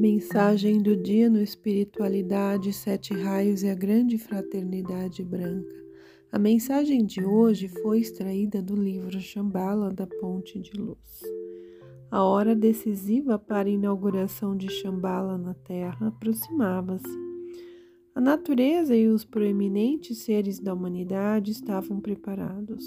Mensagem 0.00 0.78
do 0.78 0.96
dia 0.96 1.28
no 1.28 1.42
Espiritualidade, 1.42 2.72
Sete 2.72 3.12
Raios 3.12 3.62
e 3.62 3.68
a 3.68 3.74
Grande 3.74 4.16
Fraternidade 4.16 5.22
Branca. 5.22 5.74
A 6.32 6.38
mensagem 6.38 7.04
de 7.04 7.22
hoje 7.22 7.68
foi 7.68 7.98
extraída 7.98 8.62
do 8.62 8.74
livro 8.74 9.20
Shambhala 9.20 9.92
da 9.92 10.06
Ponte 10.06 10.58
de 10.58 10.72
Luz. 10.72 11.20
A 12.10 12.24
hora 12.24 12.56
decisiva 12.56 13.38
para 13.38 13.68
a 13.68 13.72
inauguração 13.72 14.56
de 14.56 14.70
Shambhala 14.70 15.36
na 15.36 15.52
Terra 15.52 16.08
aproximava-se. 16.08 17.18
A 18.14 18.22
natureza 18.22 18.96
e 18.96 19.06
os 19.06 19.26
proeminentes 19.26 20.20
seres 20.20 20.58
da 20.58 20.72
humanidade 20.72 21.50
estavam 21.50 22.00
preparados. 22.00 22.86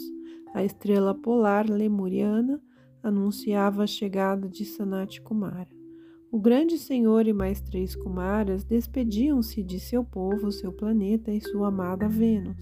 A 0.51 0.63
estrela 0.63 1.13
polar 1.13 1.69
lemuriana 1.69 2.59
anunciava 3.03 3.83
a 3.83 3.87
chegada 3.87 4.49
de 4.49 4.65
Sanat 4.65 5.21
Kumara. 5.21 5.82
O 6.33 6.39
grande 6.39 6.79
senhor 6.79 7.27
e 7.27 7.31
mais 7.31 7.61
três 7.61 7.95
Kumaras 7.95 8.63
despediam-se 8.63 9.61
de 9.61 9.79
seu 9.79 10.03
povo, 10.03 10.51
seu 10.51 10.73
planeta 10.73 11.31
e 11.31 11.39
sua 11.39 11.67
amada 11.67 12.09
Vênus. 12.09 12.57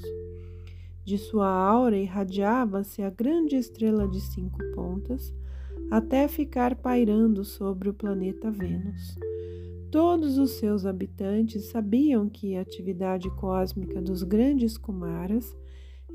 De 1.05 1.17
sua 1.17 1.47
aura 1.47 1.97
irradiava-se 1.97 3.01
a 3.01 3.09
grande 3.09 3.55
estrela 3.55 4.09
de 4.09 4.19
cinco 4.19 4.59
pontas, 4.75 5.33
até 5.89 6.27
ficar 6.27 6.75
pairando 6.75 7.45
sobre 7.45 7.87
o 7.87 7.93
planeta 7.93 8.51
Vênus. 8.51 9.15
Todos 9.89 10.37
os 10.37 10.51
seus 10.51 10.85
habitantes 10.85 11.69
sabiam 11.69 12.27
que 12.27 12.57
a 12.57 12.61
atividade 12.61 13.29
cósmica 13.37 14.01
dos 14.01 14.21
grandes 14.21 14.77
Kumaras 14.77 15.55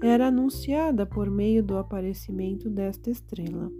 era 0.03 0.27
anunciada 0.27 1.07
por 1.07 1.31
meio 1.31 1.63
do 1.63 1.79
aparecimento 1.79 2.69
desta 2.69 3.11
estrela. 3.11 3.73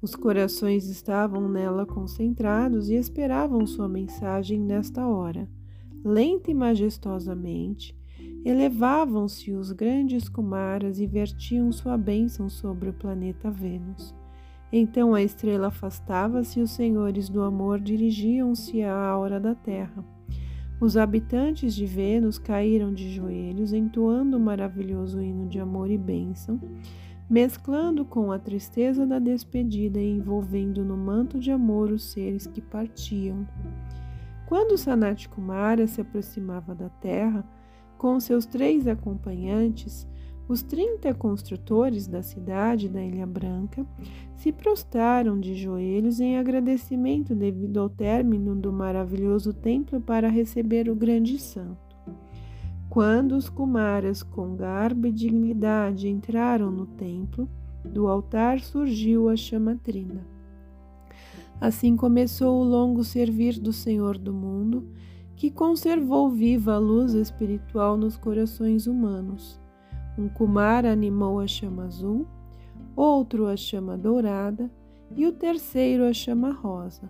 Os 0.00 0.14
corações 0.14 0.88
estavam 0.88 1.48
nela 1.48 1.84
concentrados 1.84 2.88
e 2.88 2.94
esperavam 2.94 3.66
sua 3.66 3.88
mensagem 3.88 4.60
nesta 4.60 5.04
hora. 5.08 5.48
Lenta 6.04 6.52
e 6.52 6.54
majestosamente, 6.54 7.98
elevavam-se 8.44 9.50
os 9.52 9.72
grandes 9.72 10.28
Kumaras 10.28 11.00
e 11.00 11.06
vertiam 11.06 11.72
sua 11.72 11.98
bênção 11.98 12.48
sobre 12.48 12.90
o 12.90 12.92
planeta 12.92 13.50
Vênus. 13.50 14.14
Então 14.72 15.14
a 15.14 15.22
estrela 15.22 15.66
afastava-se 15.66 16.60
e 16.60 16.62
os 16.62 16.70
senhores 16.70 17.28
do 17.28 17.42
amor 17.42 17.80
dirigiam-se 17.80 18.82
à 18.84 18.94
aura 18.94 19.40
da 19.40 19.56
terra. 19.56 20.04
Os 20.80 20.96
habitantes 20.96 21.74
de 21.74 21.86
Vênus 21.86 22.38
caíram 22.38 22.94
de 22.94 23.10
joelhos, 23.10 23.72
entoando 23.72 24.36
o 24.36 24.40
maravilhoso 24.40 25.20
hino 25.20 25.48
de 25.48 25.58
amor 25.58 25.90
e 25.90 25.98
bênção 25.98 26.60
mesclando 27.28 28.04
com 28.04 28.32
a 28.32 28.38
tristeza 28.38 29.06
da 29.06 29.18
despedida 29.18 30.00
e 30.00 30.10
envolvendo 30.10 30.84
no 30.84 30.96
manto 30.96 31.38
de 31.38 31.50
amor 31.50 31.90
os 31.90 32.04
seres 32.04 32.46
que 32.46 32.60
partiam. 32.60 33.46
Quando 34.46 34.78
Sanat 34.78 35.28
Kumara 35.28 35.86
se 35.86 36.00
aproximava 36.00 36.74
da 36.74 36.88
terra, 36.88 37.44
com 37.98 38.18
seus 38.18 38.46
três 38.46 38.86
acompanhantes, 38.86 40.08
os 40.48 40.62
trinta 40.62 41.12
construtores 41.12 42.06
da 42.06 42.22
cidade 42.22 42.88
da 42.88 43.02
Ilha 43.02 43.26
Branca 43.26 43.86
se 44.34 44.50
prostraram 44.50 45.38
de 45.38 45.54
joelhos 45.54 46.20
em 46.20 46.38
agradecimento 46.38 47.34
devido 47.34 47.78
ao 47.78 47.90
término 47.90 48.56
do 48.56 48.72
maravilhoso 48.72 49.52
templo 49.52 50.00
para 50.00 50.28
receber 50.28 50.88
o 50.88 50.94
grande 50.94 51.38
santo. 51.38 51.87
Quando 52.88 53.32
os 53.32 53.48
Kumaras, 53.50 54.22
com 54.22 54.56
garbo 54.56 55.06
e 55.06 55.12
dignidade, 55.12 56.08
entraram 56.08 56.70
no 56.70 56.86
templo, 56.86 57.48
do 57.84 58.08
altar 58.08 58.60
surgiu 58.60 59.28
a 59.28 59.36
chama 59.36 59.76
trina. 59.76 60.26
Assim 61.60 61.96
começou 61.96 62.60
o 62.60 62.64
longo 62.64 63.04
servir 63.04 63.58
do 63.58 63.72
Senhor 63.72 64.16
do 64.16 64.32
mundo, 64.32 64.88
que 65.36 65.50
conservou 65.50 66.30
viva 66.30 66.74
a 66.74 66.78
luz 66.78 67.14
espiritual 67.14 67.96
nos 67.96 68.16
corações 68.16 68.86
humanos. 68.86 69.60
Um 70.16 70.28
Kumara 70.28 70.92
animou 70.92 71.40
a 71.40 71.46
chama 71.46 71.84
azul, 71.84 72.26
outro 72.96 73.46
a 73.46 73.56
chama 73.56 73.96
dourada 73.96 74.70
e 75.14 75.26
o 75.26 75.32
terceiro 75.32 76.04
a 76.04 76.12
chama 76.12 76.52
rosa. 76.52 77.08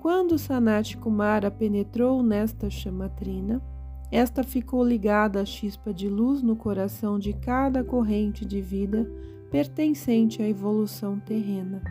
Quando 0.00 0.38
Sanat 0.38 0.96
Kumara 0.96 1.50
penetrou 1.50 2.22
nesta 2.22 2.70
chama 2.70 3.08
trina, 3.08 3.62
esta 4.10 4.42
ficou 4.42 4.84
ligada 4.84 5.40
à 5.40 5.44
chispa 5.44 5.94
de 5.94 6.08
luz 6.08 6.42
no 6.42 6.56
coração 6.56 7.18
de 7.18 7.32
cada 7.32 7.84
corrente 7.84 8.44
de 8.44 8.60
vida 8.60 9.08
pertencente 9.50 10.42
à 10.42 10.48
evolução 10.48 11.18
terrena. 11.18 11.82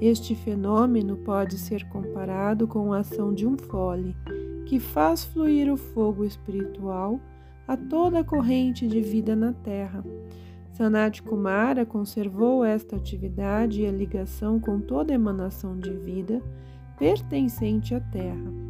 Este 0.00 0.34
fenômeno 0.34 1.16
pode 1.16 1.58
ser 1.58 1.88
comparado 1.88 2.66
com 2.66 2.92
a 2.92 2.98
ação 2.98 3.32
de 3.32 3.46
um 3.46 3.56
fole, 3.56 4.14
que 4.66 4.78
faz 4.78 5.24
fluir 5.24 5.72
o 5.72 5.76
fogo 5.76 6.24
espiritual 6.24 7.20
a 7.66 7.76
toda 7.76 8.20
a 8.20 8.24
corrente 8.24 8.86
de 8.86 9.00
vida 9.00 9.34
na 9.34 9.52
Terra. 9.52 10.04
Sanat 10.72 11.22
Kumara 11.22 11.86
conservou 11.86 12.64
esta 12.64 12.96
atividade 12.96 13.82
e 13.82 13.86
a 13.86 13.92
ligação 13.92 14.60
com 14.60 14.78
toda 14.78 15.14
emanação 15.14 15.78
de 15.78 15.90
vida 15.90 16.42
pertencente 16.98 17.94
à 17.94 18.00
Terra. 18.00 18.65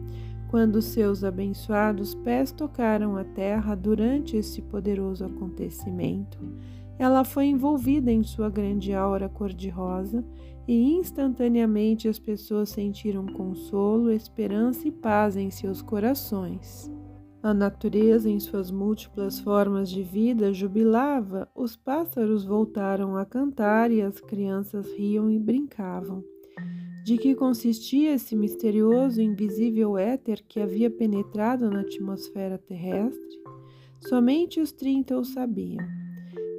Quando 0.48 0.80
seus 0.80 1.24
abençoados 1.24 2.14
pés 2.14 2.52
tocaram 2.52 3.16
a 3.16 3.24
terra 3.24 3.74
durante 3.74 4.36
esse 4.36 4.62
poderoso 4.62 5.24
acontecimento, 5.24 6.38
ela 6.98 7.24
foi 7.24 7.46
envolvida 7.46 8.10
em 8.10 8.22
sua 8.22 8.48
grande 8.48 8.94
aura 8.94 9.28
cor-de-rosa 9.28 10.24
e 10.66 10.94
instantaneamente 10.94 12.08
as 12.08 12.18
pessoas 12.18 12.70
sentiram 12.70 13.26
consolo, 13.26 14.10
esperança 14.10 14.88
e 14.88 14.90
paz 14.90 15.36
em 15.36 15.50
seus 15.50 15.82
corações. 15.82 16.90
A 17.42 17.54
natureza, 17.54 18.28
em 18.28 18.40
suas 18.40 18.70
múltiplas 18.70 19.38
formas 19.38 19.88
de 19.88 20.02
vida, 20.02 20.52
jubilava, 20.52 21.48
os 21.54 21.76
pássaros 21.76 22.44
voltaram 22.44 23.16
a 23.16 23.24
cantar 23.24 23.92
e 23.92 24.02
as 24.02 24.18
crianças 24.18 24.90
riam 24.96 25.30
e 25.30 25.38
brincavam. 25.38 26.24
De 27.06 27.16
que 27.16 27.36
consistia 27.36 28.14
esse 28.14 28.34
misterioso 28.34 29.20
e 29.20 29.24
invisível 29.24 29.96
éter 29.96 30.42
que 30.42 30.58
havia 30.58 30.90
penetrado 30.90 31.70
na 31.70 31.82
atmosfera 31.82 32.58
terrestre? 32.58 33.40
Somente 34.08 34.58
os 34.60 34.72
trinta 34.72 35.16
o 35.16 35.24
sabiam. 35.24 35.86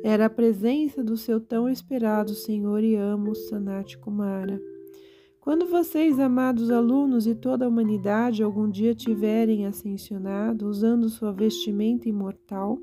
Era 0.06 0.28
a 0.28 0.30
presença 0.30 1.04
do 1.04 1.18
seu 1.18 1.42
tão 1.42 1.68
esperado 1.68 2.34
Senhor 2.34 2.82
e 2.82 2.96
amo 2.96 3.36
Sanat 3.36 3.98
Kumara. 3.98 4.58
Quando 5.42 5.68
vocês, 5.68 6.18
amados 6.18 6.72
alunos 6.72 7.28
e 7.28 7.36
toda 7.36 7.66
a 7.66 7.68
humanidade, 7.68 8.42
algum 8.42 8.70
dia 8.70 8.96
tiverem 8.96 9.66
ascensionado 9.66 10.66
usando 10.66 11.10
sua 11.10 11.34
vestimenta 11.34 12.08
imortal, 12.08 12.80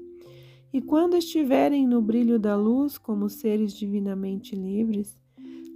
e 0.71 0.83
quando 0.83 1.17
estiverem 1.17 1.87
no 1.87 2.03
brilho 2.03 2.39
da 2.39 2.57
luz 2.57 2.99
como 2.99 3.27
seres 3.31 3.73
divinamente 3.73 4.55
livres, 4.55 5.17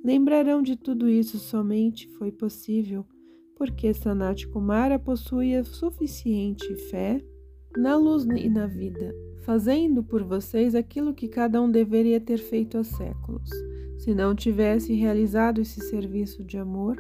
Lembrarão 0.05 0.63
de 0.63 0.77
tudo 0.77 1.09
isso 1.09 1.39
somente 1.39 2.09
foi 2.19 2.31
possível 2.31 3.05
porque 3.59 3.93
Sanat 3.93 4.47
Kumara 4.47 4.99
possuía 4.99 5.65
suficiente 5.65 6.77
fé 6.89 7.21
na 7.77 7.97
luz 7.97 8.25
e 8.25 8.49
na 8.49 8.67
vida, 8.67 9.13
fazendo 9.45 10.03
por 10.03 10.23
vocês 10.23 10.75
aquilo 10.77 11.13
que 11.13 11.29
cada 11.29 11.61
um 11.61 11.71
deveria 11.71 12.21
ter 12.21 12.39
feito 12.39 12.79
há 12.79 12.85
séculos. 12.85 13.51
Se 13.99 14.15
não 14.15 14.35
tivesse 14.35 14.95
realizado 14.95 15.61
esse 15.61 15.81
serviço 15.81 16.45
de 16.45 16.57
amor, 16.57 16.97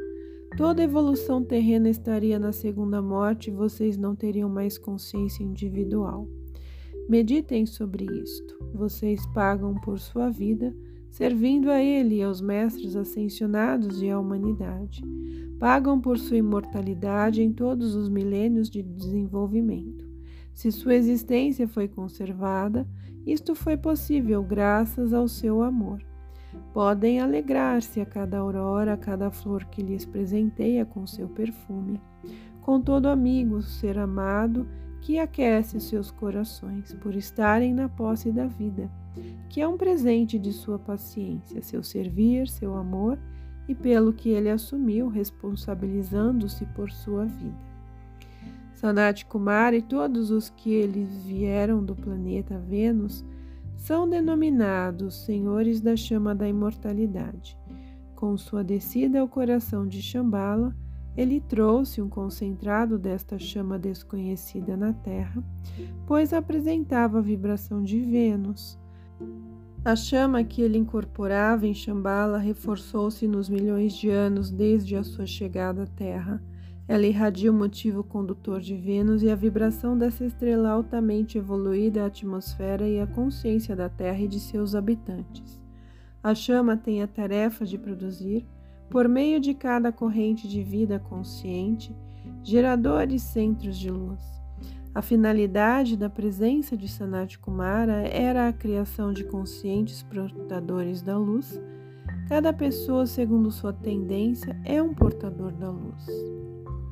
toda 0.56 0.82
evolução 0.82 1.44
terrena 1.44 1.88
estaria 1.88 2.38
na 2.38 2.50
segunda 2.50 3.00
morte 3.00 3.50
e 3.50 3.54
vocês 3.54 3.97
não 3.97 4.16
teriam 4.16 4.48
mais 4.48 4.76
consciência 4.76 5.44
individual. 5.44 6.28
Meditem 7.08 7.64
sobre 7.64 8.04
isto. 8.04 8.58
Vocês 8.75 9.25
pagam 9.28 9.75
por 9.76 9.98
sua 9.98 10.28
vida 10.28 10.75
servindo 11.10 11.70
a 11.70 11.82
Ele 11.82 12.16
e 12.16 12.22
aos 12.22 12.40
mestres 12.40 12.94
ascensionados 12.94 14.02
e 14.02 14.10
à 14.10 14.19
humanidade. 14.19 15.02
Pagam 15.58 16.00
por 16.00 16.19
sua 16.19 16.37
imortalidade 16.37 17.43
em 17.43 17.52
todos 17.52 17.94
os 17.94 18.08
milênios 18.08 18.70
de 18.70 18.82
desenvolvimento. 18.82 20.06
Se 20.55 20.70
sua 20.70 20.94
existência 20.94 21.66
foi 21.66 21.88
conservada, 21.88 22.87
isto 23.26 23.55
foi 23.55 23.76
possível 23.76 24.43
graças 24.43 25.12
ao 25.12 25.28
seu 25.28 25.62
amor. 25.62 26.02
Podem 26.72 27.20
alegrar-se 27.20 28.00
a 28.00 28.06
cada 28.06 28.38
aurora, 28.38 28.94
a 28.94 28.96
cada 28.96 29.31
flor 29.31 29.64
que 29.66 29.82
lhes 29.82 30.04
presenteia 30.04 30.84
com 30.84 31.06
seu 31.06 31.28
perfume. 31.28 32.00
Com 32.61 32.81
todo 32.81 33.06
amigo, 33.06 33.61
ser 33.62 33.99
amado, 33.99 34.66
que 35.00 35.19
aquece 35.19 35.81
seus 35.81 36.11
corações 36.11 36.93
por 36.94 37.14
estarem 37.14 37.72
na 37.72 37.88
posse 37.88 38.31
da 38.31 38.46
vida 38.46 38.90
que 39.49 39.61
é 39.61 39.69
um 39.69 39.76
presente 39.76 40.38
de 40.38 40.53
sua 40.53 40.79
paciência, 40.79 41.62
seu 41.62 41.82
servir, 41.82 42.49
seu 42.49 42.75
amor 42.75 43.19
e 43.69 43.75
pelo 43.75 44.12
que 44.12 44.31
ele 44.31 44.49
assumiu, 44.49 45.09
responsabilizando-se 45.09 46.65
por 46.67 46.91
sua 46.91 47.26
vida. 47.26 47.69
Sanat 48.75 49.25
Kumar 49.26 49.75
e 49.75 49.82
todos 49.82 50.31
os 50.31 50.49
que 50.50 50.70
eles 50.70 51.25
vieram 51.25 51.85
do 51.85 51.97
planeta 51.97 52.59
Vênus 52.59 53.25
são 53.76 54.09
denominados 54.09 55.25
senhores 55.25 55.81
da 55.81 55.97
chama 55.97 56.35
da 56.35 56.49
imortalidade. 56.49 57.59
Com 58.14 58.37
sua 58.37 58.64
descida 58.64 59.21
ao 59.21 59.29
coração 59.29 59.87
de 59.87 60.03
Shambhala, 60.03 60.75
Ele 61.17 61.41
trouxe 61.41 62.00
um 62.00 62.09
concentrado 62.09 62.99
desta 62.99 63.38
chama 63.38 63.79
desconhecida 63.79 64.76
na 64.76 64.93
Terra, 64.93 65.43
pois 66.06 66.32
apresentava 66.32 67.19
a 67.19 67.23
vibração 67.23 67.82
de 67.82 68.00
Vênus. 68.00 68.79
A 69.88 69.96
chama 69.96 70.44
que 70.44 70.61
ele 70.61 70.76
incorporava 70.76 71.67
em 71.67 71.73
Shambhala 71.73 72.37
reforçou-se 72.37 73.26
nos 73.26 73.49
milhões 73.49 73.94
de 73.94 74.11
anos 74.11 74.50
desde 74.50 74.94
a 74.94 75.02
sua 75.02 75.25
chegada 75.25 75.85
à 75.85 75.87
Terra. 75.87 76.43
Ela 76.87 77.06
irradia 77.06 77.50
o 77.50 77.55
motivo 77.55 78.05
condutor 78.05 78.61
de 78.61 78.76
Vênus 78.76 79.23
e 79.23 79.31
a 79.31 79.35
vibração 79.35 79.96
dessa 79.96 80.26
estrela 80.26 80.73
altamente 80.73 81.38
evoluída 81.38 82.02
à 82.02 82.06
atmosfera 82.08 82.87
e 82.87 83.00
à 83.00 83.06
consciência 83.06 83.75
da 83.75 83.88
Terra 83.88 84.20
e 84.20 84.29
de 84.29 84.38
seus 84.38 84.75
habitantes. 84.75 85.58
A 86.23 86.35
chama 86.35 86.76
tem 86.76 87.02
a 87.02 87.06
tarefa 87.06 87.64
de 87.64 87.79
produzir, 87.79 88.44
por 88.90 89.08
meio 89.08 89.40
de 89.40 89.55
cada 89.55 89.90
corrente 89.90 90.46
de 90.46 90.62
vida 90.62 90.99
consciente, 90.99 91.96
geradores 92.44 93.23
centros 93.23 93.79
de 93.79 93.90
luz. 93.90 94.38
A 94.94 95.02
finalidade 95.02 95.96
da 95.96 96.11
presença 96.11 96.76
de 96.76 96.88
Sanat 96.88 97.38
Kumara 97.38 98.08
era 98.08 98.49
a 98.49 98.52
criação 98.52 99.12
de 99.12 99.25
conscientes 99.25 100.02
portadores 100.02 101.02
da 101.02 101.17
luz. 101.17 101.61
Cada 102.29 102.52
pessoa, 102.52 103.06
segundo 103.06 103.50
sua 103.50 103.73
tendência, 103.73 104.58
é 104.64 104.82
um 104.82 104.93
portador 104.93 105.52
da 105.52 105.70
luz. 105.70 106.05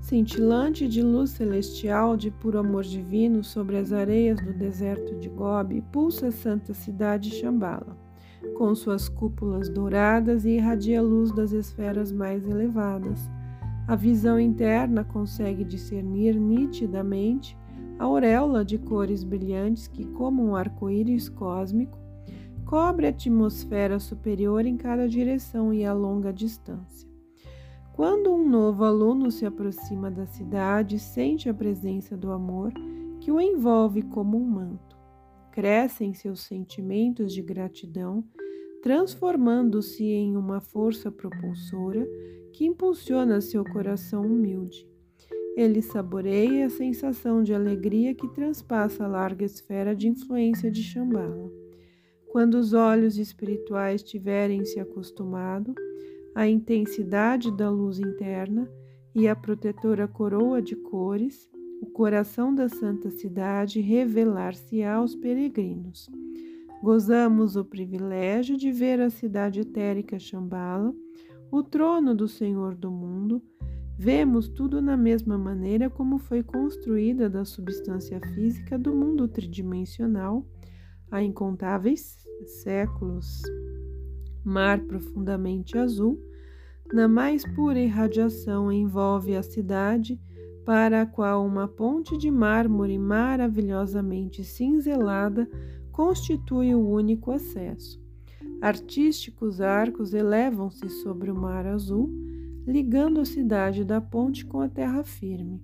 Cintilante 0.00 0.86
de 0.86 1.02
luz 1.02 1.30
celestial 1.30 2.16
de 2.16 2.30
puro 2.30 2.58
amor 2.58 2.84
divino 2.84 3.42
sobre 3.42 3.76
as 3.76 3.92
areias 3.92 4.40
do 4.40 4.52
deserto 4.52 5.16
de 5.16 5.28
Gobi, 5.28 5.82
pulsa 5.92 6.28
a 6.28 6.32
santa 6.32 6.72
cidade 6.72 7.30
Shambhala 7.30 8.06
com 8.56 8.74
suas 8.74 9.08
cúpulas 9.08 9.68
douradas 9.68 10.44
e 10.44 10.50
irradia 10.50 11.00
a 11.00 11.02
luz 11.02 11.30
das 11.32 11.52
esferas 11.52 12.10
mais 12.10 12.46
elevadas. 12.46 13.30
A 13.86 13.94
visão 13.94 14.40
interna 14.40 15.04
consegue 15.04 15.62
discernir 15.64 16.34
nitidamente 16.34 17.56
auréola 17.98 18.64
de 18.64 18.78
cores 18.78 19.24
brilhantes 19.24 19.86
que, 19.86 20.04
como 20.04 20.44
um 20.44 20.54
arco-íris 20.54 21.28
cósmico, 21.28 21.98
cobre 22.64 23.06
a 23.06 23.10
atmosfera 23.10 23.98
superior 23.98 24.66
em 24.66 24.76
cada 24.76 25.08
direção 25.08 25.72
e 25.72 25.84
a 25.84 25.92
longa 25.92 26.32
distância. 26.32 27.08
Quando 27.94 28.32
um 28.32 28.46
novo 28.46 28.84
aluno 28.84 29.30
se 29.30 29.46
aproxima 29.46 30.10
da 30.10 30.26
cidade, 30.26 30.98
sente 30.98 31.48
a 31.48 31.54
presença 31.54 32.16
do 32.16 32.30
amor 32.30 32.72
que 33.20 33.32
o 33.32 33.40
envolve 33.40 34.02
como 34.02 34.36
um 34.36 34.44
manto 34.44 34.96
crescem 35.56 36.12
seus 36.12 36.40
sentimentos 36.40 37.32
de 37.32 37.40
gratidão, 37.40 38.22
transformando-se 38.82 40.04
em 40.04 40.36
uma 40.36 40.60
força 40.60 41.10
propulsora 41.10 42.06
que 42.52 42.66
impulsiona 42.66 43.40
seu 43.40 43.64
coração 43.64 44.20
humilde. 44.26 44.86
Ele 45.56 45.80
saboreia 45.80 46.66
a 46.66 46.70
sensação 46.70 47.42
de 47.42 47.54
alegria 47.54 48.14
que 48.14 48.28
transpassa 48.28 49.04
a 49.04 49.08
larga 49.08 49.42
esfera 49.42 49.96
de 49.96 50.06
influência 50.06 50.70
de 50.70 50.82
Shambhala. 50.82 51.50
Quando 52.28 52.56
os 52.56 52.74
olhos 52.74 53.16
espirituais 53.16 54.02
tiverem 54.02 54.66
se 54.66 54.78
acostumado 54.78 55.74
à 56.34 56.46
intensidade 56.46 57.50
da 57.50 57.70
luz 57.70 57.98
interna 57.98 58.70
e 59.14 59.26
à 59.26 59.34
protetora 59.34 60.06
coroa 60.06 60.60
de 60.60 60.76
cores, 60.76 61.48
o 61.80 61.86
coração 61.86 62.54
da 62.54 62.68
santa 62.68 63.10
cidade 63.10 63.80
revelar-se 63.80 64.82
aos 64.82 65.14
peregrinos. 65.14 66.10
Gozamos 66.82 67.56
o 67.56 67.64
privilégio 67.64 68.58
de 68.58 68.70
ver 68.70 69.00
a 69.00 69.08
cidade 69.08 69.60
etérica 69.60 70.18
Shambhala, 70.18 70.94
o 71.50 71.62
trono 71.62 72.14
do 72.14 72.28
Senhor 72.28 72.74
do 72.74 72.90
mundo. 72.90 73.42
Vemos 73.98 74.46
tudo 74.46 74.82
na 74.82 74.94
mesma 74.94 75.38
maneira 75.38 75.88
como 75.88 76.18
foi 76.18 76.42
construída 76.42 77.30
da 77.30 77.46
substância 77.46 78.20
física 78.34 78.78
do 78.78 78.94
mundo 78.94 79.26
tridimensional 79.26 80.46
há 81.10 81.22
incontáveis 81.22 82.18
séculos. 82.44 83.40
Mar 84.44 84.80
profundamente 84.80 85.78
azul, 85.78 86.20
na 86.92 87.08
mais 87.08 87.42
pura 87.54 87.80
irradiação 87.80 88.70
envolve 88.70 89.34
a 89.34 89.42
cidade 89.42 90.20
para 90.64 91.02
a 91.02 91.06
qual 91.06 91.46
uma 91.46 91.66
ponte 91.66 92.18
de 92.18 92.30
mármore 92.30 92.98
maravilhosamente 92.98 94.44
cinzelada 94.44 95.48
constitui 95.90 96.74
o 96.74 96.86
único 96.86 97.30
acesso. 97.30 97.98
Artísticos 98.60 99.60
arcos 99.60 100.12
elevam-se 100.12 100.88
sobre 100.90 101.30
o 101.30 101.34
mar 101.34 101.66
azul, 101.66 102.10
ligando 102.66 103.20
a 103.20 103.24
cidade 103.24 103.84
da 103.84 104.00
ponte 104.00 104.44
com 104.44 104.60
a 104.60 104.68
terra 104.68 105.04
firme. 105.04 105.62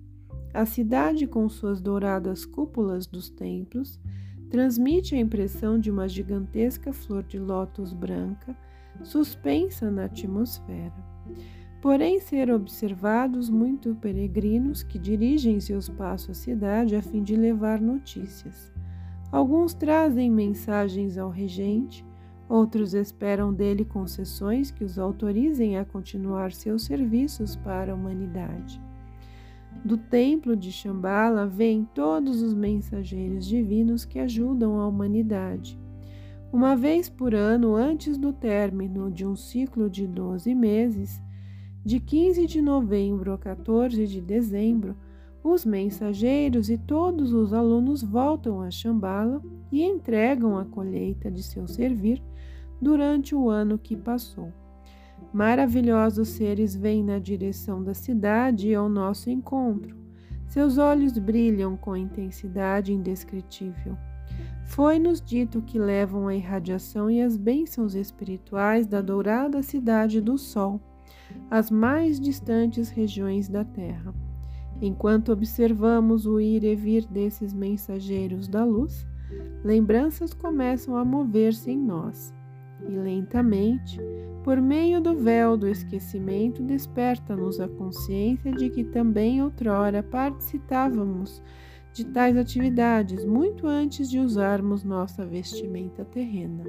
A 0.53 0.65
cidade, 0.65 1.27
com 1.27 1.49
suas 1.49 1.81
douradas 1.81 2.45
cúpulas 2.45 3.05
dos 3.07 3.29
templos, 3.29 3.99
transmite 4.49 5.15
a 5.15 5.19
impressão 5.19 5.79
de 5.79 5.91
uma 5.91 6.07
gigantesca 6.07 6.93
flor 6.93 7.23
de 7.23 7.39
lótus 7.39 7.91
branca 7.91 8.55
suspensa 9.03 9.89
na 9.89 10.05
atmosfera 10.05 11.13
porém 11.83 12.17
ser 12.17 12.49
observados 12.49 13.49
muito 13.49 13.93
peregrinos 13.95 14.83
que 14.83 14.97
dirigem 14.97 15.59
seus 15.59 15.89
passos 15.89 16.29
à 16.29 16.33
cidade 16.33 16.95
a 16.95 17.01
fim 17.01 17.21
de 17.21 17.35
levar 17.35 17.81
notícias. 17.81 18.71
Alguns 19.29 19.73
trazem 19.73 20.31
mensagens 20.31 21.17
ao 21.17 21.29
regente, 21.29 22.05
outros 22.47 22.93
esperam 22.93 23.53
dele 23.53 23.85
concessões 23.85 24.71
que 24.71 24.83
os 24.83 24.99
autorizem 24.99 25.77
a 25.77 25.85
continuar 25.85 26.51
seus 26.51 26.83
serviços 26.83 27.55
para 27.55 27.91
a 27.91 27.95
humanidade. 27.95 28.81
Do 29.83 29.97
templo 29.97 30.55
de 30.55 30.71
Shambhala 30.71 31.45
vêm 31.45 31.87
todos 31.93 32.41
os 32.41 32.53
mensageiros 32.53 33.45
divinos 33.45 34.05
que 34.05 34.19
ajudam 34.19 34.79
a 34.79 34.87
humanidade. 34.87 35.79
Uma 36.51 36.75
vez 36.75 37.09
por 37.09 37.33
ano, 37.33 37.75
antes 37.75 38.17
do 38.17 38.31
término 38.31 39.11
de 39.11 39.25
um 39.25 39.35
ciclo 39.35 39.89
de 39.89 40.05
doze 40.05 40.53
meses, 40.53 41.21
de 41.83 41.99
15 41.99 42.45
de 42.45 42.61
novembro 42.61 43.33
a 43.33 43.37
14 43.37 44.07
de 44.07 44.21
dezembro, 44.21 44.95
os 45.43 45.65
mensageiros 45.65 46.69
e 46.69 46.77
todos 46.77 47.33
os 47.33 47.53
alunos 47.53 48.01
voltam 48.01 48.61
a 48.61 48.71
Shambhala 48.71 49.41
e 49.71 49.83
entregam 49.83 50.57
a 50.57 50.65
colheita 50.65 51.29
de 51.29 51.43
seu 51.43 51.67
servir 51.67 52.21
durante 52.81 53.35
o 53.35 53.49
ano 53.49 53.77
que 53.77 53.95
passou. 53.95 54.51
Maravilhosos 55.33 56.29
seres 56.29 56.75
vêm 56.75 57.03
na 57.03 57.19
direção 57.19 57.83
da 57.83 57.93
cidade 57.93 58.69
e 58.69 58.75
ao 58.75 58.87
nosso 58.87 59.29
encontro. 59.29 59.97
Seus 60.47 60.77
olhos 60.77 61.17
brilham 61.17 61.75
com 61.75 61.97
intensidade 61.97 62.93
indescritível. 62.93 63.97
Foi-nos 64.65 65.19
dito 65.19 65.61
que 65.61 65.79
levam 65.79 66.27
a 66.27 66.35
irradiação 66.35 67.09
e 67.09 67.21
as 67.21 67.35
bênçãos 67.35 67.95
espirituais 67.95 68.87
da 68.87 69.01
dourada 69.01 69.61
cidade 69.61 70.21
do 70.21 70.37
Sol 70.37 70.79
as 71.49 71.69
mais 71.69 72.19
distantes 72.19 72.89
regiões 72.89 73.47
da 73.47 73.63
Terra. 73.63 74.13
Enquanto 74.83 75.31
observamos 75.31 76.25
o 76.25 76.41
ir 76.41 76.65
e 76.65 76.75
vir 76.75 77.05
desses 77.05 77.53
mensageiros 77.53 78.49
da 78.49 78.65
luz, 78.65 79.07
lembranças 79.63 80.33
começam 80.33 80.97
a 80.97 81.05
mover-se 81.05 81.71
em 81.71 81.77
nós, 81.77 82.33
e 82.85 82.91
lentamente, 82.91 83.97
por 84.43 84.59
meio 84.59 84.99
do 84.99 85.15
véu 85.15 85.55
do 85.55 85.69
esquecimento, 85.69 86.61
desperta-nos 86.61 87.61
a 87.61 87.67
consciência 87.69 88.51
de 88.51 88.69
que 88.69 88.83
também 88.83 89.41
outrora 89.41 90.03
participávamos 90.03 91.41
de 91.93 92.03
tais 92.03 92.35
atividades 92.35 93.23
muito 93.23 93.65
antes 93.65 94.09
de 94.09 94.19
usarmos 94.19 94.83
nossa 94.83 95.25
vestimenta 95.25 96.03
terrena. 96.03 96.65